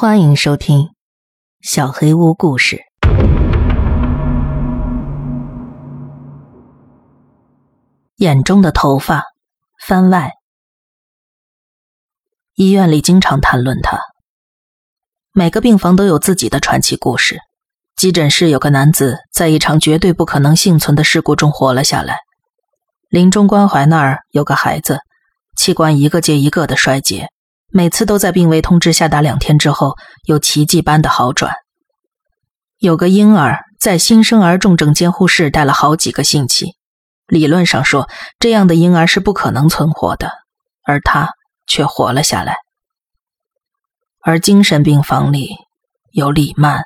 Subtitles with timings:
[0.00, 0.78] 欢迎收听
[1.60, 2.76] 《小黑屋故事》。
[8.18, 9.24] 眼中的头发，
[9.84, 10.34] 番外。
[12.54, 13.98] 医院里经常谈论他。
[15.32, 17.40] 每个病房都有自己的传奇故事。
[17.96, 22.20] 急诊室有个男子在一场绝对不可能幸存的事故中活了下来。
[23.08, 25.00] 临终关怀那儿有个孩子，
[25.56, 27.30] 器官一个接一个的衰竭。
[27.70, 31.54] 每次都在病危通知下达两天之后有奇迹般的好转。
[32.78, 36.76] 有个婴儿在新生儿重症监护室待了好几个星期，
[37.26, 40.32] 理论上说这样的婴儿是不可能存活的，
[40.84, 41.30] 而他
[41.66, 42.56] 却活了下来。
[44.22, 45.50] 而精神病房里
[46.12, 46.84] 有李曼，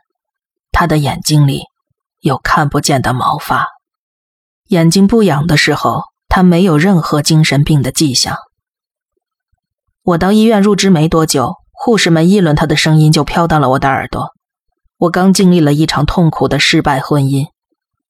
[0.70, 1.62] 他的眼睛里
[2.20, 3.66] 有看不见的毛发，
[4.68, 8.36] 眼睛不痒的时候，他没有任何精神病的迹象。
[10.04, 14.30] 我到医院入职没多久，护士们议论他的声音就飘到了我的耳朵。
[14.98, 17.46] 我刚经历了一场痛苦的失败婚姻，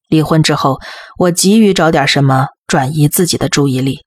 [0.07, 0.79] 离婚之后，
[1.19, 3.99] 我急于找点什么转移自己的注意力。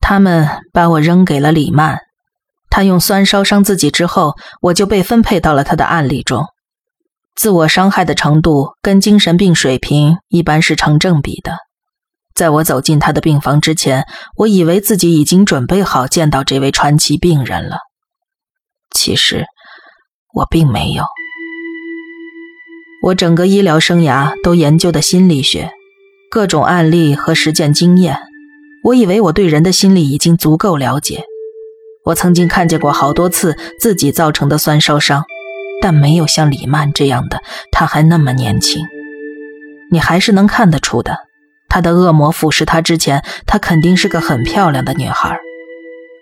[0.00, 1.98] 他们把我扔给了李曼，
[2.70, 6.44] 他用酸烧伤自己之后，我就被分配到了他的案例中。
[7.34, 11.56] 自我伤害的程度跟精神病水平一般是成正比的。
[12.38, 17.78] 在我走进他的病房之前，我以为自己已经准备好见到这位传奇病人了。
[18.94, 19.44] 其实，
[20.32, 21.02] 我并没有。
[23.02, 25.72] 我整个医疗生涯都研究的心理学，
[26.30, 28.20] 各种案例和实践经验。
[28.84, 31.24] 我以为我对人的心理已经足够了解。
[32.04, 35.24] 我曾经看见过好多次自己造成的酸烧伤，
[35.82, 37.42] 但没有像李曼这样的。
[37.72, 38.86] 她还那么年轻，
[39.90, 41.26] 你还是能看得出的。
[41.68, 45.38] 他的恶魔腐蚀他之前，她肯定是个很漂亮的女孩，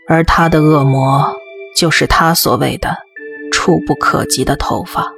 [0.08, 1.36] 而他的恶魔
[1.76, 2.96] 就是他所谓的
[3.52, 5.12] 触不可及的头发。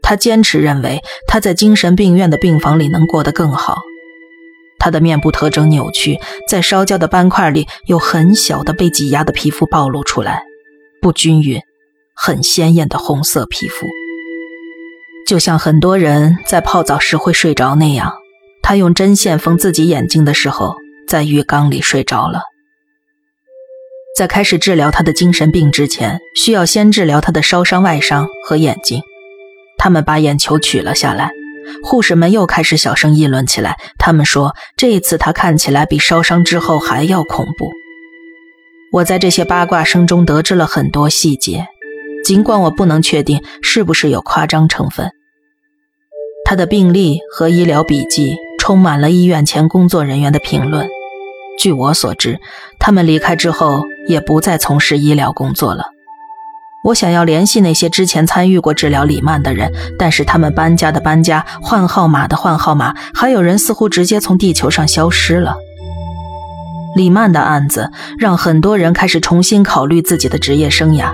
[0.00, 3.78] 他坚持认为他在精神病院的病房里能过得更好。
[4.78, 10.42] 他的面部特征扭曲，在烧焦的斑块里有很小的被挤压的皮肤暴露出来，
[11.00, 11.60] 不均匀，
[12.14, 13.86] 很鲜艳的红色皮肤，
[15.26, 18.12] 就像很多人在泡澡时会睡着那样。
[18.66, 20.74] 他用针线缝自己眼睛的时候，
[21.06, 22.40] 在浴缸里睡着了。
[24.16, 29.02] 在开始治疗他的精神病之前，需要先治疗他的烧伤外伤和眼睛。
[29.76, 31.30] 他们把眼球取了下来，
[31.82, 33.76] 护士们又开始小声议论起来。
[33.98, 37.70] 他们说，这一次他看起来比烧伤之后还要恐怖。
[38.92, 41.66] 我在这些八卦声中得知了很多细节，
[42.24, 45.10] 尽管我不能确定是不是有夸张成分。
[46.46, 48.36] 他的病历和医疗笔记。
[48.64, 50.88] 充满了医院前工作人员的评论。
[51.58, 52.40] 据我所知，
[52.78, 55.88] 他们离开之后也不再从事医疗工作了。
[56.82, 65.56] 我想要联系那些之前参与过治疗李曼的人，但是他们搬家的搬家，换号码的换号码，还有人似乎直接从地球上消失了。
[66.96, 71.12] 李曼的案子让很多人开始重新考虑自己的职业生涯，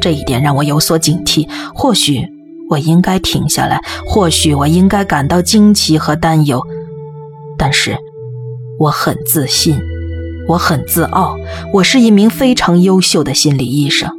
[0.00, 1.48] 这一点让我有所警惕。
[1.74, 2.37] 或许。
[2.70, 6.62] 我应该停下来，或许我应该感到惊奇和担忧，
[7.56, 7.96] 但是
[8.78, 9.80] 我很自信，
[10.46, 11.36] 我很自傲，
[11.72, 14.10] 我是一名非常优秀的心理医生。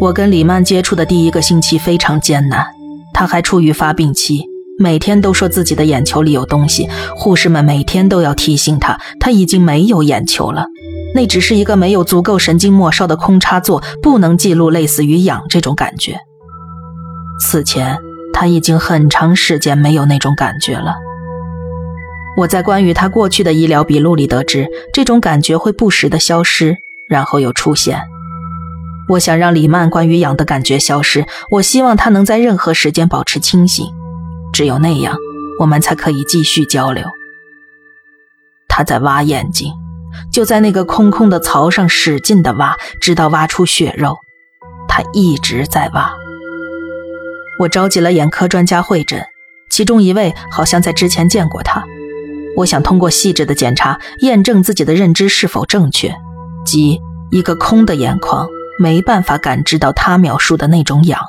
[0.00, 2.66] 我跟李曼接触的第一个星期非常艰难，
[3.12, 4.44] 她还处于发病期，
[4.78, 10.66] 每天都说自己的眼球里有东西，护士们每天都要提醒她，她已经没有眼球了，
[11.14, 16.18] 那只是一个没有足够神经末梢的空插座，不能记录类似于痒这种感觉。
[17.40, 17.98] 此前，
[18.32, 20.96] 他已经很长时间没有那种感觉了。
[22.36, 26.76] 我在关于他过去的医疗笔录里得知，这种感觉会不时的消失，
[27.08, 28.00] 然后又出现。
[29.08, 33.86] 我想让李曼关于痒的感觉消失，我希望他能在任何时间保持清醒，
[34.52, 35.16] 只有那样，
[35.60, 37.04] 我们才可以继续交流。
[38.68, 39.72] 他在挖眼睛，
[40.30, 44.18] 就在那个空空的槽上使劲的挖，直到挖出血肉。
[44.86, 46.12] 他一直在挖。
[47.58, 49.20] 我召集了眼科专家会诊，
[49.68, 51.82] 其中一位好像在之前见过他。
[52.56, 56.14] 我想通过细致的检查，验证自己的认知是否正确，
[56.64, 57.00] 即
[57.32, 58.46] 一个空的眼眶
[58.78, 61.20] 没办法感知到他描述的那种痒。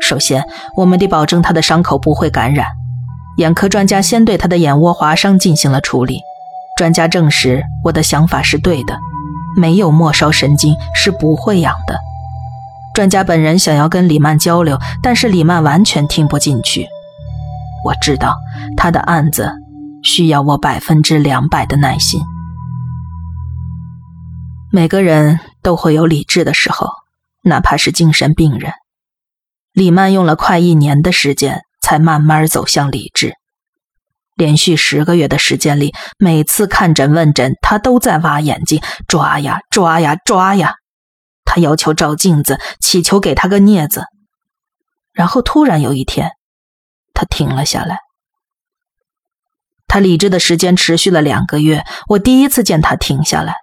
[0.00, 0.42] 首先，
[0.76, 2.66] 我们得保证他的伤口不会感染。
[3.36, 6.20] 眼科专家先对他的眼窝划伤进行了处理。
[6.78, 8.98] 专家证实我的想法是对的，
[9.56, 11.98] 没有末梢神经是不会痒的。
[12.98, 16.84] 专家本人想要跟李曼交流，但是李曼完全听不进去。
[17.84, 18.34] 我知道
[18.76, 19.52] 他的案子
[20.02, 22.20] 需要我百分之两百的耐心。
[24.72, 25.76] 每个人都。
[25.76, 26.88] 会有理智的时候，
[27.44, 28.72] 哪怕是精神病人。
[29.72, 33.34] 李曼用了快一年的时间，才慢慢走向理智。
[34.34, 40.74] 连续十个月的时间里，每次看诊问诊，他都在挖眼睛，抓呀抓呀抓呀。
[41.48, 44.04] 他要求照镜子，祈求给他个镊子。
[45.12, 46.32] 然后突然有一天，
[47.14, 48.00] 他停了下来。
[49.86, 53.54] 他理智的时间持续了两个月，我第一次见他停下来。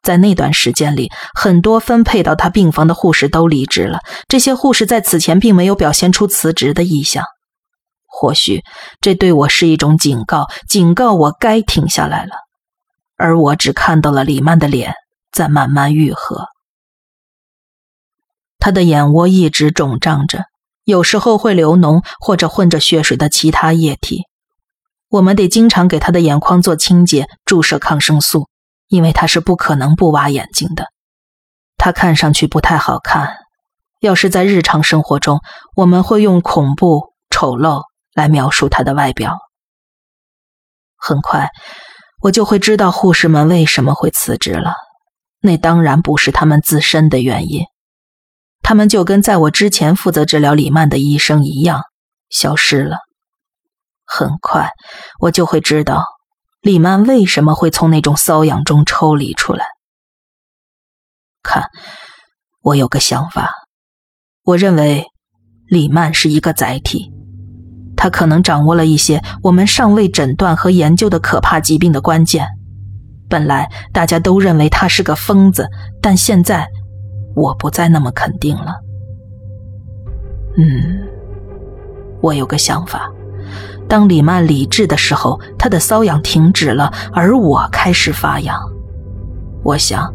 [0.00, 3.98] 在那段时间里，很多分配到他病房的护士都离职了。
[4.28, 7.24] 这些护士在此前并没有表现出辞职的意向。
[8.06, 8.62] 或许
[9.00, 12.30] 这对我是一种警告，警告我该停下来了。
[13.16, 14.94] 而我只看到了李曼的脸
[15.32, 16.46] 在慢慢愈合，
[18.60, 20.44] 他的眼窝一直肿胀着，
[20.84, 24.26] 有时候会流脓或者混着血水的其他液体。
[25.08, 28.48] 我们得经常给他的眼眶做清洁，注射抗生素，
[28.86, 30.86] 因为他是不可能不挖眼睛的。
[31.76, 33.34] 他看上去不太好看，
[33.98, 35.40] 要是在日常生活中，
[35.74, 37.90] 我们会用恐怖、丑陋。
[38.12, 39.38] 来描述他的外表。
[40.96, 41.48] 很快，
[42.20, 44.74] 我就会知道护士们为什么会辞职了。
[45.40, 47.64] 那当然不是他们自身的原因，
[48.70, 51.82] 他们就跟在我之前负责治疗李曼的医生一样，
[52.28, 52.98] 消失了。
[54.06, 54.70] 很快，
[55.18, 56.04] 我就会知道
[56.60, 59.64] 李曼为什么会从那种瘙痒中抽离出来。
[61.42, 61.64] 看，
[62.62, 63.50] 我有个想法，
[64.44, 65.04] 我认为
[65.66, 67.10] 李曼是一个载体。
[67.96, 72.46] 他可能掌握了一些我们尚未诊断和研究的可怕疾病的关键。
[73.28, 75.68] 本来大家都认为他是个疯子，
[76.00, 76.68] 但现在
[77.34, 78.74] 我不再那么肯定了。
[80.56, 81.08] 嗯，
[82.20, 83.10] 我有个想法：
[83.88, 88.58] 当李曼理智的时候，她的瘙痒停止了，而我开始发痒。
[89.62, 90.12] 我想，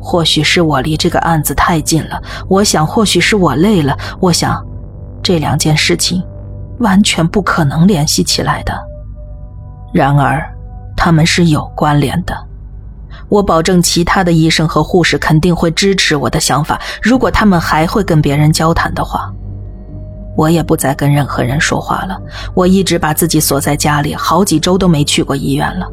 [0.00, 4.64] 或许是我离这个案子太近了；我想，或许是我累了；我想，
[5.22, 6.22] 这两件事情。
[6.78, 8.74] 完全不可能联系起来的。
[9.94, 10.46] 然而，
[10.94, 12.36] 他们是有关联的。
[13.28, 16.80] 我保证，其他的医生和护士肯定会支持我的想法。
[17.02, 19.32] 如果他们还会跟别人交谈的话，
[20.36, 22.20] 我也不再跟任何人说话了。
[22.54, 25.88] 我一直把自己锁在家里，好几周都没去过医院了。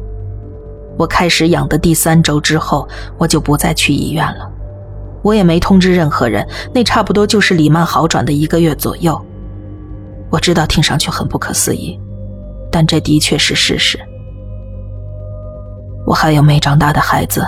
[0.96, 2.88] 我开始养的第三周之后，
[3.18, 4.48] 我就不再去医院了。
[5.22, 6.46] 我也没通知任何人。
[6.72, 9.20] 那差不多就是李曼好转的一个月左右。
[10.30, 11.98] 我知道听上去很不可思议，
[12.70, 13.98] 但这的确是事实。
[16.06, 17.46] 我还有没长大的孩子，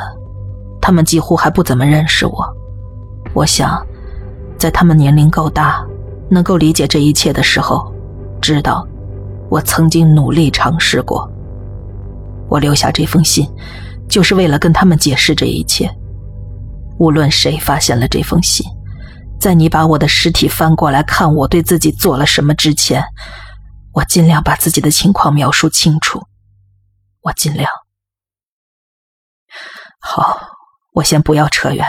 [0.81, 2.57] 他们几乎还不怎么认识我。
[3.35, 3.85] 我想，
[4.59, 5.85] 在他们年龄够大，
[6.31, 7.93] 能够理解这一切的时候，
[8.41, 8.87] 知道
[9.51, 11.31] 我曾经努力尝试过。
[12.49, 13.47] 我留下这封信，
[14.09, 15.91] 就是为了跟他们解释这一切。
[16.99, 18.67] 无论谁发现了这封信。
[19.39, 23.05] 在你把我的尸体翻过来看我对自己做了什么之前，
[23.93, 26.23] 我尽量把自己的情况描述清楚。
[27.21, 27.69] 我尽量。
[30.09, 30.39] 好，
[30.93, 31.85] 我先不要扯远，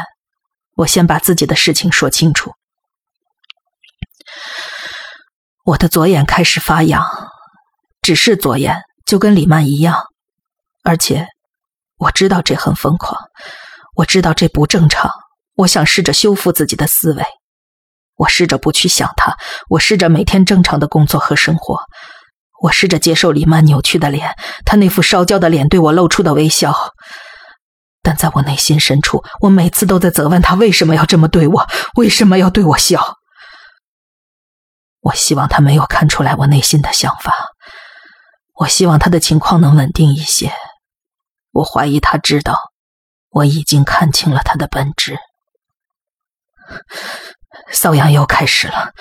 [0.75, 2.51] 我先把自己的事情说清楚。
[5.63, 7.05] 我的左眼开始发痒，
[8.01, 10.07] 只是左眼，就跟李曼一样，
[10.83, 11.27] 而且
[11.99, 13.15] 我知道这很疯狂，
[13.97, 15.11] 我知道这不正常。
[15.55, 17.23] 我想试着修复自己的思维，
[18.15, 19.37] 我试着不去想他，
[19.69, 21.81] 我试着每天正常的工作和生活，
[22.63, 26.75] 我试着接受李曼扭曲的脸，他那副烧焦的脸对我露出的微笑。
[28.07, 33.17] 但在我内心深处，我每次都在责问他为什么要这么对我，为什么要对我笑。
[35.01, 37.33] 我希望他没有看出来我内心的想法，
[38.53, 40.53] 我希望他的情况能稳定一些。
[41.51, 42.57] 我怀疑他知道，
[43.29, 45.17] 我已经看清了他的本质。
[47.73, 48.93] 瘙痒又开始了，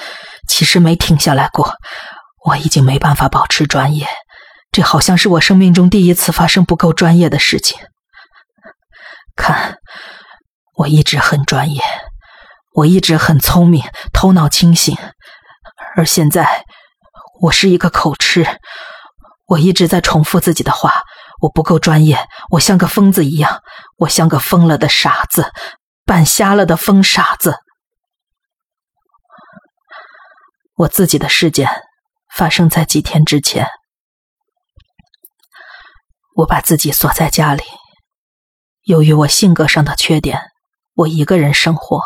[0.49, 1.77] 其实没停下来过。
[2.45, 4.09] 我已经没办法保持专业，
[4.73, 7.79] 这好像是我生命中第一次发生不够专业的事情。
[9.37, 9.79] 看，
[10.75, 11.81] 我一直很专业，
[12.73, 14.97] 我一直很聪明，头脑清醒，
[15.95, 16.65] 而现在
[17.43, 18.59] 我是一个口吃。
[19.47, 21.03] 我一直在重复自己的话，
[21.41, 23.63] 我不够专业，我像个疯子一样，
[23.99, 25.53] 我像个疯了的傻子。
[26.05, 27.57] 半瞎了的疯傻子，
[30.77, 31.69] 我自己的事件
[32.33, 33.67] 发生在几天之前。
[36.37, 37.65] 我把自己锁在家里，
[38.87, 40.41] 由于我性格上的缺点，
[40.95, 42.01] 我一个人生活。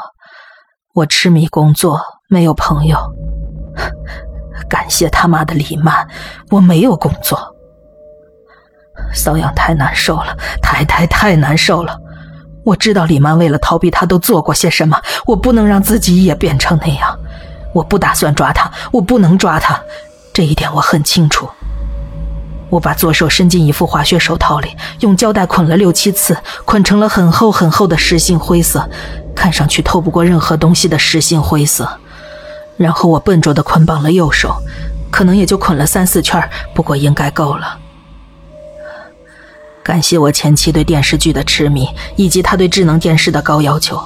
[0.94, 2.96] 我痴迷工作，没有朋友。
[4.66, 6.08] 感谢他妈的李曼，
[6.48, 7.38] 我没有工作。
[9.14, 11.98] 瘙痒太难受了，太太太难受了。
[12.64, 17.14] 我知道李曼为了逃避他都做过些什么，我不能让自己也变成那样。
[17.74, 19.78] 我不打算抓他，我不能抓他，
[20.32, 21.46] 这一点我很清楚。
[22.70, 28.88] 我把左手伸进一副滑雪手套里，用胶带捆了六七次，捆成了很厚很厚的实心灰色，
[29.34, 31.98] 看上去透不过任何东西的实心灰色。
[32.76, 34.54] 然后我笨拙地捆绑了右手，
[35.10, 36.42] 可能也就捆了三四圈，
[36.74, 37.78] 不过应该够了。
[39.82, 44.00] 感谢我前妻对电视剧的痴迷，以及他对智能电视的高要求。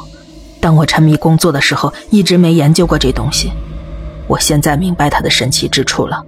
[0.60, 3.52] 当我沉迷工作的时候，一直没研究过这东西。
[4.26, 6.24] 我现在明白它的神奇之处了。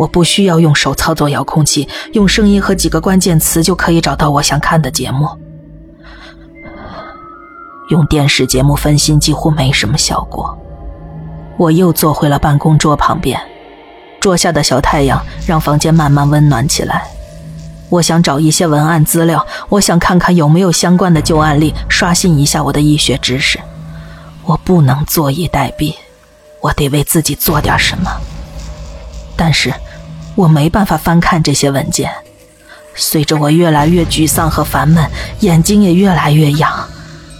[0.00, 5.28] 我不需要用手操作遥控器，用声音和几个关键词就可以找到我想看的节目。
[7.90, 10.58] 用电视节目分心几乎没什么效果。
[11.58, 13.38] 我又坐回了办公桌旁边，
[14.18, 17.06] 桌下的小太阳让房间慢慢温暖起来。
[17.90, 23.60] 我想找一些文案资料，我想看看有没有相关的旧案例，刷新一下我的医学知识。
[24.46, 25.94] 我不能坐以待毙，
[26.62, 28.10] 我得为自己做点什么。
[29.36, 29.72] 但是，
[30.40, 32.10] 我没办法翻看这些文件。
[32.94, 35.08] 随着我越来越沮丧和烦闷，
[35.40, 36.88] 眼睛也越来越痒。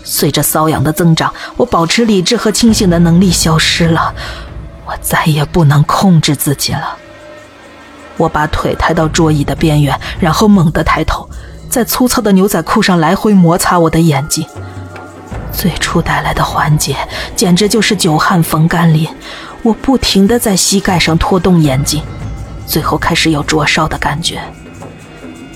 [0.05, 4.15] 随着瘙痒的增长，我保持理智和清醒的能力消失了。
[4.87, 6.97] 我再也不能控制自己了。
[8.17, 11.29] 我把腿抬到桌椅的边缘，然后猛地抬头，
[11.69, 14.47] 在粗糙的牛仔裤上来回摩擦我的眼睛。
[15.53, 16.97] 最初带来的缓解
[17.35, 19.09] 简直就是久旱逢甘霖。
[19.63, 22.03] 我不停地在膝盖上拖动眼睛，
[22.71, 24.41] 最后开始有灼烧的感觉。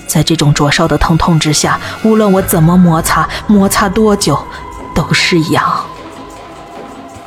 [0.05, 4.37] 在这种灼烧的疼痛之下，无论我怎么摩擦，摩擦多久，
[4.93, 5.63] 都是痒。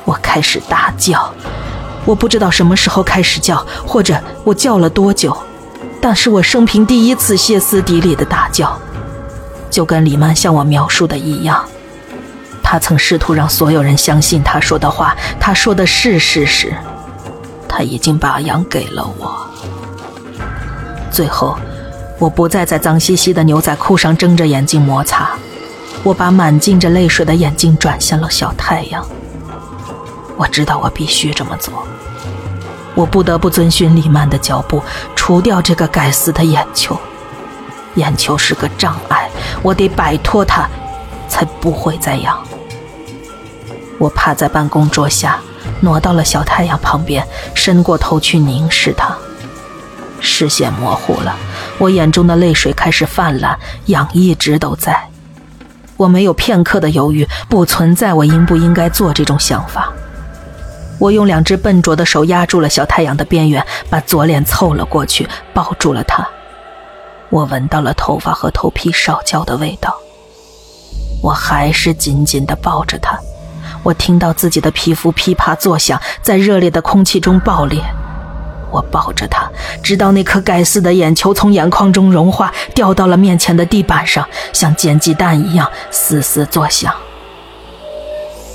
[0.05, 1.33] 我开始大叫。
[2.05, 5.35] 我不知道什么时候开始叫，或者我叫了多久，
[6.03, 8.79] 但是我生平第一次歇斯底里的大叫，
[9.71, 11.65] 就跟李曼向我描述的一样。
[12.63, 16.75] 他曾试图让所有人相信他说的话，他说的是事实。
[17.67, 19.49] 他已经把羊给了我。
[21.19, 21.59] 最后，
[22.21, 25.31] 我不再在脏兮兮的牛仔裤上睁着眼睛摩擦，
[26.05, 29.05] 我把满浸着泪水的眼睛转向了小太阳。
[30.37, 31.75] 我知道我必须这么做，
[32.95, 34.81] 我不得不遵循李曼的脚步，
[35.17, 36.97] 除掉这个该死的眼球。
[37.97, 39.29] 眼球是个障碍，
[39.61, 40.69] 我得摆脱它，
[41.29, 42.39] 才不会再痒。
[43.99, 45.41] 我趴在办公桌下，
[45.81, 49.19] 挪到了小太阳旁边，伸过头去凝视它。
[50.39, 51.35] 视线模糊了，
[51.79, 54.97] 我眼中的泪水开始泛滥，痒一直都在。
[55.97, 59.93] 我没有片刻的犹豫，不存在我应不应该做这种想法。
[61.01, 66.25] 我用两只笨拙的手压住了小太阳的边缘，把左脸凑了过去，抱住了他。
[67.31, 69.93] 我闻到了头发和头皮烧焦的味道。
[71.21, 73.19] 我还是紧紧地抱着他。
[73.83, 77.83] 我听到自己的皮肤噼啪作响，在热烈的空气中爆裂。
[78.71, 79.51] 我抱着他，
[79.83, 86.95] 直到那颗该死的眼球从眼眶中融化，掉到了面前的地板上，像煎鸡蛋一样嘶嘶作响。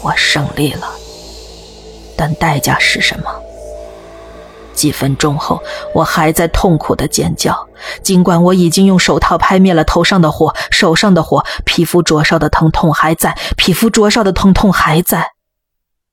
[0.01, 0.87] 我胜利了。
[2.15, 3.25] 但代价是什么？
[4.73, 5.61] 几分钟后，
[5.93, 7.67] 我还在痛苦的尖叫，
[8.01, 15.31] 尽管我已经用手套拍灭了头上的火，手上的火，皮肤灼烧的疼痛还在，皮肤灼烧的疼痛还在，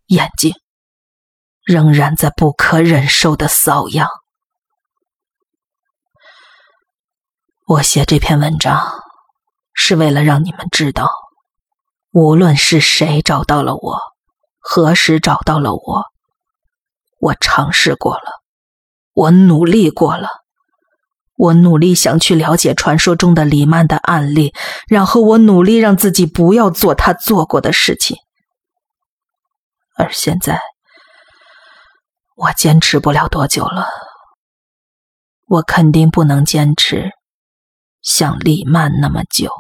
[0.09, 0.55] 眼睛
[1.65, 4.09] 仍然在不可忍受的瘙痒。
[7.67, 9.01] 我写这篇文章，
[9.75, 11.09] 是为了让你们知道，
[12.13, 14.01] 无论是谁找到了我。
[14.59, 16.05] 何时找到了我？
[17.19, 18.43] 我尝试过了，
[19.13, 20.29] 我努力过了，
[21.37, 24.53] 我努力想去了解传说中的李曼的案例，
[24.89, 28.17] 然后我努力让自己不要做他做过的事情。
[29.97, 30.61] 而现在，
[32.41, 33.87] 我坚持不了多久了。
[35.47, 37.11] 我肯定不能坚持
[38.01, 39.51] 像李曼那么久。